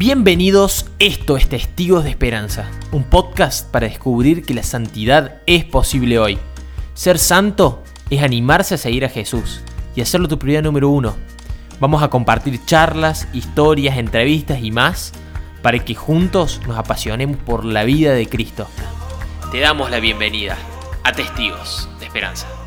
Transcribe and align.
Bienvenidos, 0.00 0.86
esto 0.98 1.36
es 1.36 1.46
Testigos 1.46 2.04
de 2.04 2.10
Esperanza, 2.10 2.70
un 2.90 3.04
podcast 3.04 3.70
para 3.70 3.86
descubrir 3.86 4.46
que 4.46 4.54
la 4.54 4.62
santidad 4.62 5.42
es 5.44 5.66
posible 5.66 6.18
hoy. 6.18 6.38
Ser 6.94 7.18
santo 7.18 7.82
es 8.08 8.22
animarse 8.22 8.76
a 8.76 8.78
seguir 8.78 9.04
a 9.04 9.10
Jesús 9.10 9.60
y 9.94 10.00
hacerlo 10.00 10.26
tu 10.26 10.38
prioridad 10.38 10.62
número 10.62 10.88
uno. 10.88 11.16
Vamos 11.80 12.02
a 12.02 12.08
compartir 12.08 12.64
charlas, 12.64 13.28
historias, 13.34 13.98
entrevistas 13.98 14.62
y 14.62 14.70
más 14.70 15.12
para 15.60 15.78
que 15.80 15.94
juntos 15.94 16.62
nos 16.66 16.78
apasionemos 16.78 17.36
por 17.36 17.66
la 17.66 17.84
vida 17.84 18.14
de 18.14 18.26
Cristo. 18.26 18.66
Te 19.52 19.60
damos 19.60 19.90
la 19.90 20.00
bienvenida 20.00 20.56
a 21.04 21.12
Testigos 21.12 21.90
de 21.98 22.06
Esperanza. 22.06 22.59